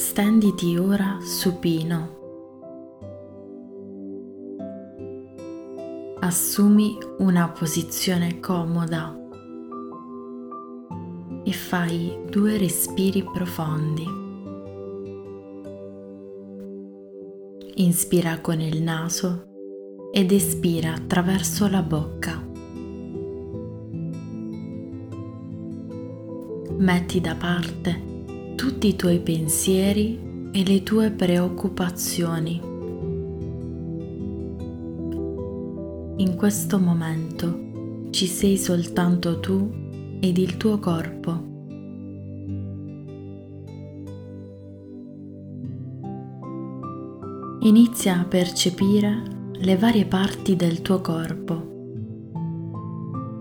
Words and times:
Stenditi 0.00 0.78
ora 0.78 1.18
supino. 1.20 2.16
Assumi 6.20 6.96
una 7.18 7.50
posizione 7.50 8.40
comoda 8.40 9.14
e 11.44 11.52
fai 11.52 12.18
due 12.30 12.56
respiri 12.56 13.22
profondi. 13.24 14.06
Inspira 17.74 18.40
con 18.40 18.58
il 18.58 18.82
naso 18.82 19.48
ed 20.10 20.32
espira 20.32 20.94
attraverso 20.94 21.68
la 21.68 21.82
bocca. 21.82 22.42
Metti 26.78 27.20
da 27.20 27.34
parte 27.34 28.09
tutti 28.60 28.88
i 28.88 28.94
tuoi 28.94 29.20
pensieri 29.20 30.50
e 30.52 30.62
le 30.66 30.82
tue 30.82 31.10
preoccupazioni. 31.10 32.60
In 36.16 36.34
questo 36.36 36.78
momento 36.78 38.08
ci 38.10 38.26
sei 38.26 38.58
soltanto 38.58 39.40
tu 39.40 39.72
ed 40.20 40.36
il 40.36 40.58
tuo 40.58 40.78
corpo. 40.78 41.48
Inizia 47.60 48.20
a 48.20 48.24
percepire 48.24 49.22
le 49.52 49.76
varie 49.78 50.04
parti 50.04 50.54
del 50.54 50.82
tuo 50.82 51.00
corpo, 51.00 51.68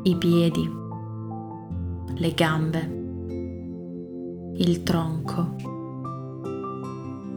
i 0.04 0.16
piedi, 0.16 0.72
le 2.16 2.34
gambe, 2.34 2.99
il 4.62 4.84
tronco, 4.84 5.56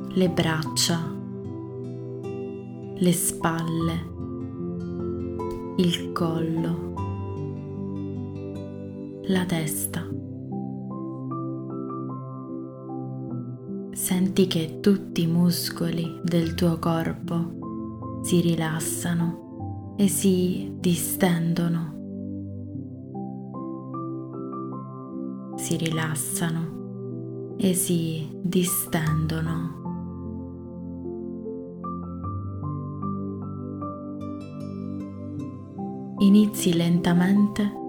le 0.09 0.29
braccia, 0.29 0.99
le 2.97 3.13
spalle, 3.13 4.11
il 5.77 6.11
collo, 6.11 6.95
la 9.27 9.45
testa. 9.45 10.05
Senti 13.93 14.49
che 14.49 14.81
tutti 14.81 15.23
i 15.23 15.29
muscoli 15.29 16.19
del 16.25 16.57
tuo 16.57 16.81
corpo 16.81 18.19
si 18.25 18.41
rilassano 18.41 19.95
e 19.97 20.09
si 20.09 20.73
distendono. 20.81 22.01
Si 25.55 25.77
rilassano 25.77 26.82
e 27.57 27.75
si 27.75 28.29
distendono. 28.41 29.81
Inizi 36.19 36.75
lentamente 36.75 37.81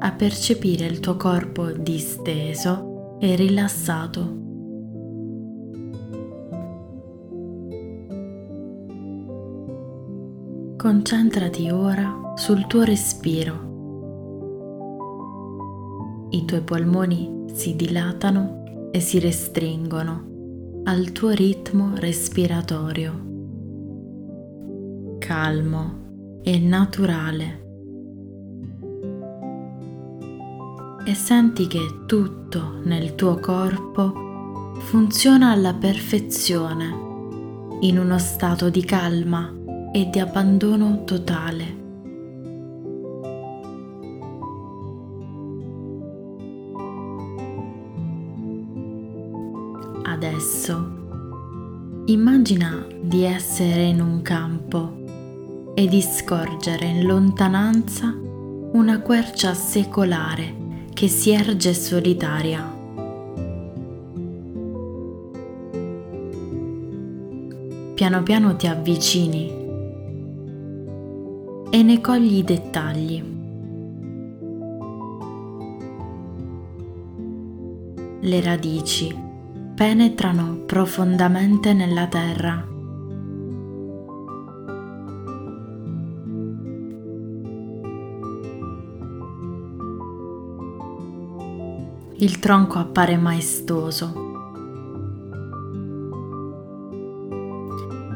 a 0.00 0.12
percepire 0.12 0.86
il 0.86 1.00
tuo 1.00 1.16
corpo 1.16 1.72
disteso 1.72 3.16
e 3.18 3.34
rilassato. 3.34 4.36
Concentrati 10.76 11.70
ora 11.70 12.34
sul 12.36 12.66
tuo 12.66 12.84
respiro. 12.84 13.66
I 16.30 16.44
tuoi 16.44 16.62
polmoni 16.62 17.46
si 17.52 17.74
dilatano 17.74 18.57
e 18.90 19.00
si 19.00 19.18
restringono 19.18 20.82
al 20.84 21.12
tuo 21.12 21.30
ritmo 21.30 21.92
respiratorio, 21.96 23.26
calmo 25.18 26.40
e 26.42 26.58
naturale. 26.58 27.66
E 31.04 31.14
senti 31.14 31.66
che 31.66 32.04
tutto 32.06 32.80
nel 32.84 33.14
tuo 33.14 33.38
corpo 33.38 34.72
funziona 34.78 35.50
alla 35.50 35.74
perfezione, 35.74 37.06
in 37.80 37.98
uno 37.98 38.18
stato 38.18 38.70
di 38.70 38.84
calma 38.84 39.52
e 39.92 40.08
di 40.10 40.18
abbandono 40.18 41.04
totale. 41.04 41.77
Adesso 50.68 52.02
immagina 52.06 52.86
di 53.00 53.22
essere 53.24 53.84
in 53.84 54.02
un 54.02 54.20
campo 54.20 55.72
e 55.74 55.86
di 55.86 56.02
scorgere 56.02 56.84
in 56.84 57.06
lontananza 57.06 58.14
una 58.72 59.00
quercia 59.00 59.54
secolare 59.54 60.84
che 60.92 61.08
si 61.08 61.30
erge 61.30 61.72
solitaria. 61.72 62.76
Piano 67.94 68.22
piano 68.22 68.56
ti 68.56 68.66
avvicini 68.66 69.48
e 71.70 71.82
ne 71.82 72.00
cogli 72.02 72.36
i 72.36 72.44
dettagli. 72.44 73.36
Le 78.20 78.40
radici 78.42 79.26
penetrano 79.78 80.64
profondamente 80.66 81.72
nella 81.72 82.08
terra. 82.08 82.66
Il 92.16 92.40
tronco 92.40 92.80
appare 92.80 93.16
maestoso. 93.18 94.12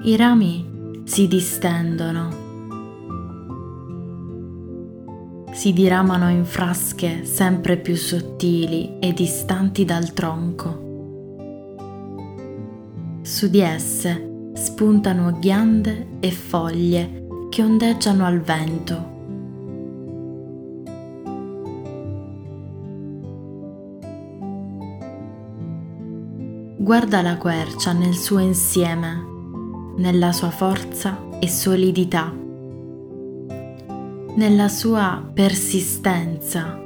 I 0.02 0.16
rami 0.16 1.00
si 1.04 1.28
distendono, 1.28 2.28
si 5.52 5.72
diramano 5.72 6.28
in 6.28 6.44
frasche 6.44 7.24
sempre 7.24 7.76
più 7.76 7.94
sottili 7.94 8.98
e 8.98 9.12
distanti 9.12 9.84
dal 9.84 10.12
tronco. 10.12 10.81
Su 13.22 13.48
di 13.48 13.60
esse 13.60 14.50
spuntano 14.54 15.38
ghiande 15.38 16.18
e 16.18 16.32
foglie 16.32 17.24
che 17.50 17.62
ondeggiano 17.62 18.24
al 18.24 18.40
vento. 18.40 19.10
Guarda 26.78 27.22
la 27.22 27.36
quercia 27.36 27.92
nel 27.92 28.14
suo 28.14 28.40
insieme, 28.40 29.24
nella 29.98 30.32
sua 30.32 30.50
forza 30.50 31.16
e 31.38 31.48
solidità, 31.48 32.34
nella 34.34 34.66
sua 34.66 35.30
persistenza. 35.32 36.76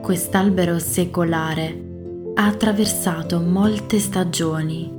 Quest'albero 0.00 0.78
secolare 0.78 1.88
ha 2.40 2.46
attraversato 2.46 3.38
molte 3.38 3.98
stagioni, 3.98 4.90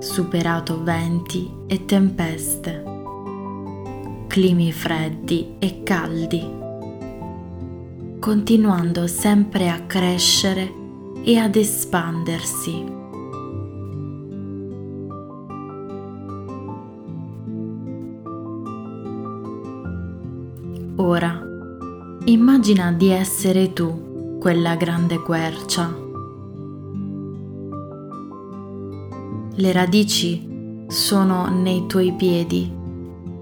superato 0.00 0.82
venti 0.82 1.48
e 1.68 1.84
tempeste, 1.84 2.82
climi 4.26 4.72
freddi 4.72 5.54
e 5.60 5.84
caldi, 5.84 6.44
continuando 8.18 9.06
sempre 9.06 9.68
a 9.68 9.82
crescere 9.86 10.74
e 11.22 11.36
ad 11.38 11.54
espandersi. 11.54 12.84
Ora 20.96 21.42
immagina 22.24 22.90
di 22.90 23.08
essere 23.10 23.72
tu 23.72 24.38
quella 24.40 24.74
grande 24.74 25.20
quercia 25.20 26.08
Le 29.60 29.72
radici 29.72 30.86
sono 30.86 31.50
nei 31.50 31.84
tuoi 31.86 32.14
piedi 32.14 32.74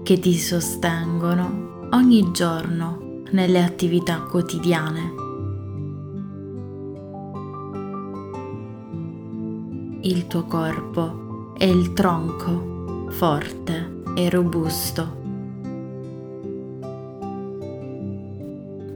che 0.03 0.19
ti 0.19 0.33
sostengono 0.33 1.87
ogni 1.91 2.31
giorno 2.33 3.21
nelle 3.31 3.63
attività 3.63 4.23
quotidiane. 4.23 5.13
Il 10.01 10.27
tuo 10.27 10.43
corpo 10.43 11.53
è 11.57 11.63
il 11.63 11.93
tronco 11.93 13.07
forte 13.11 14.01
e 14.13 14.29
robusto. 14.29 15.15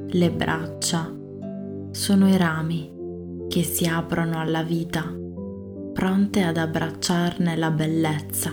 Le 0.09 0.29
braccia 0.29 1.09
sono 1.91 2.27
i 2.27 2.35
rami 2.35 2.91
che 3.47 3.63
si 3.63 3.85
aprono 3.85 4.41
alla 4.41 4.63
vita, 4.63 5.21
pronte 5.93 6.41
ad 6.41 6.57
abbracciarne 6.57 7.55
la 7.55 7.71
bellezza. 7.71 8.51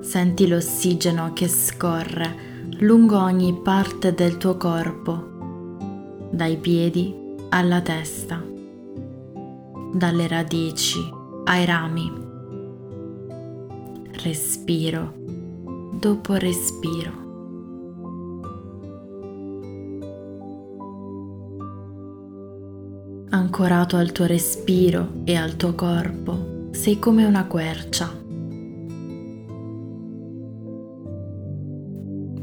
Senti 0.00 0.48
l'ossigeno 0.48 1.32
che 1.32 1.48
scorre 1.48 2.66
lungo 2.80 3.18
ogni 3.18 3.60
parte 3.62 4.14
del 4.14 4.36
tuo 4.36 4.56
corpo, 4.56 6.26
dai 6.30 6.56
piedi 6.56 7.14
alla 7.50 7.80
testa, 7.80 8.42
dalle 9.92 10.28
radici 10.28 10.98
ai 11.44 11.64
rami 11.64 12.26
respiro 14.22 15.14
dopo 15.92 16.34
respiro. 16.34 17.27
Ancorato 23.30 23.96
al 23.96 24.10
tuo 24.12 24.24
respiro 24.24 25.20
e 25.24 25.36
al 25.36 25.56
tuo 25.56 25.74
corpo, 25.74 26.70
sei 26.70 26.98
come 26.98 27.26
una 27.26 27.44
quercia. 27.44 28.10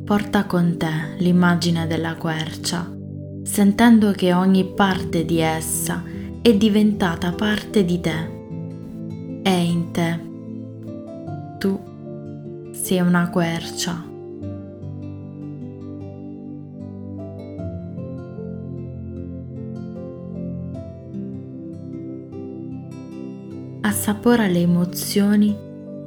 Porta 0.04 0.46
con 0.46 0.78
te 0.78 1.16
l'immagine 1.18 1.88
della 1.88 2.14
quercia, 2.14 2.88
sentendo 3.42 4.12
che 4.12 4.32
ogni 4.34 4.64
parte 4.64 5.26
di 5.26 5.40
essa 5.40 6.04
è 6.44 6.56
diventata 6.56 7.32
parte 7.32 7.84
di 7.84 8.00
te. 8.00 9.40
È 9.42 9.50
in 9.50 9.90
te 9.92 10.20
tu 11.58 11.80
sei 12.74 13.00
una 13.00 13.32
quercia. 13.32 14.15
Assapora 23.98 24.46
le 24.46 24.60
emozioni 24.60 25.58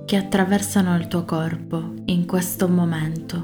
che 0.04 0.16
attraversano 0.16 0.94
il 0.96 1.08
tuo 1.08 1.24
corpo 1.24 1.94
in 2.04 2.26
questo 2.26 2.68
momento. 2.68 3.36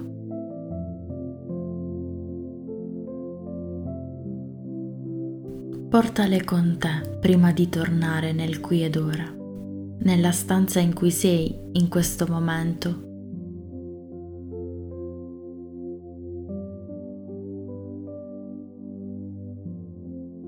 Portale 5.88 6.44
con 6.44 6.76
te 6.79 7.17
prima 7.19 7.52
di 7.52 7.70
tornare 7.70 8.32
nel 8.32 8.61
qui 8.61 8.85
ed 8.85 8.96
ora 8.96 9.25
nella 10.00 10.31
stanza 10.31 10.79
in 10.79 10.93
cui 10.93 11.11
sei 11.11 11.58
in 11.73 11.88
questo 11.88 12.26
momento. 12.29 13.02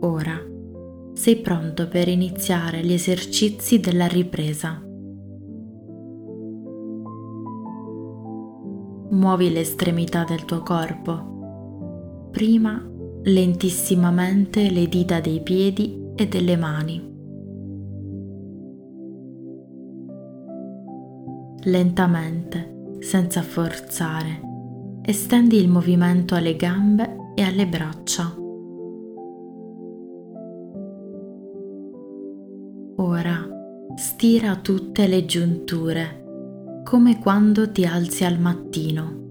Ora 0.00 0.45
sei 1.26 1.38
pronto 1.38 1.88
per 1.88 2.06
iniziare 2.06 2.84
gli 2.84 2.92
esercizi 2.92 3.80
della 3.80 4.06
ripresa. 4.06 4.80
Muovi 9.10 9.50
le 9.50 9.58
estremità 9.58 10.22
del 10.22 10.44
tuo 10.44 10.62
corpo, 10.62 12.28
prima 12.30 12.80
lentissimamente 13.24 14.70
le 14.70 14.86
dita 14.86 15.18
dei 15.18 15.42
piedi 15.42 16.00
e 16.14 16.28
delle 16.28 16.56
mani. 16.56 17.14
lentamente, 21.64 23.00
senza 23.00 23.42
forzare. 23.42 24.40
Estendi 25.02 25.56
il 25.56 25.66
movimento 25.66 26.36
alle 26.36 26.54
gambe 26.54 27.32
e 27.34 27.42
alle 27.42 27.66
braccia. 27.66 28.45
Stira 34.26 34.56
tutte 34.56 35.06
le 35.06 35.24
giunture, 35.24 36.80
come 36.82 37.20
quando 37.20 37.70
ti 37.70 37.86
alzi 37.86 38.24
al 38.24 38.40
mattino. 38.40 39.22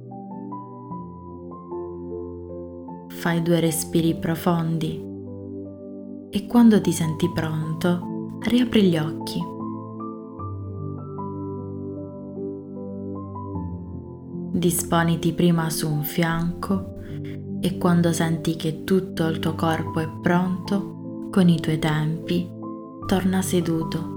Fai 3.10 3.42
due 3.42 3.60
respiri 3.60 4.16
profondi 4.16 5.04
e 6.30 6.46
quando 6.48 6.80
ti 6.80 6.94
senti 6.94 7.30
pronto, 7.30 8.38
riapri 8.40 8.84
gli 8.84 8.98
occhi. 8.98 9.54
disponiti 14.54 15.34
prima 15.34 15.70
su 15.70 15.92
un 15.92 16.04
fianco 16.04 16.94
e 17.60 17.78
quando 17.78 18.14
senti 18.14 18.56
che 18.56 18.86
tutto 18.86 19.28
il 19.28 19.40
tuo 19.40 19.56
corpo 19.56 20.00
è 20.00 20.08
pronto, 20.22 21.28
con 21.30 21.50
i 21.50 21.60
tuoi 21.60 21.80
tempi, 21.80 22.50
torna 23.06 23.42
seduto 23.42 24.14